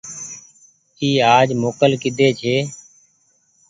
[1.01, 2.55] اي آج موڪل ڪيۮي ڇي۔